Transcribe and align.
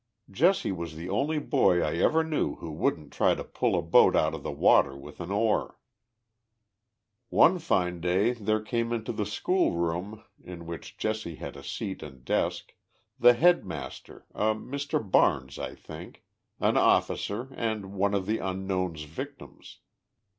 Jesse 0.31 0.71
was 0.71 0.95
the 0.95 1.09
only 1.09 1.37
boy 1.37 1.83
I 1.83 1.97
ever 1.97 2.23
knew 2.23 2.55
who 2.55 2.71
wouldn't 2.71 3.13
try 3.13 3.35
to 3.35 3.43
pull 3.43 3.77
a 3.77 3.83
boat 3.83 4.15
out 4.15 4.33
of 4.33 4.41
the 4.41 4.51
water 4.51 4.97
with 4.97 5.19
an 5.19 5.29
oar." 5.29 5.77
44 7.29 7.29
One 7.29 7.61
line 7.69 7.99
day 8.01 8.31
there 8.33 8.59
came 8.61 8.91
into 8.91 9.11
the 9.13 9.27
school 9.27 9.73
room, 9.75 10.23
in 10.43 10.65
which 10.65 10.97
Jesse 10.97 11.35
had 11.35 11.55
a 11.55 11.61
seat 11.63 12.01
and 12.01 12.25
desk, 12.25 12.73
the 13.19 13.33
head 13.35 13.63
master, 13.63 14.25
a 14.33 14.55
Mr. 14.55 14.97
Barnes, 14.99 15.59
I 15.59 15.75
think, 15.75 16.23
an 16.59 16.77
officer 16.77 17.53
and 17.53 17.93
one 17.93 18.15
of 18.15 18.25
the 18.25 18.39
unknown's 18.39 19.03
victims. 19.03 19.81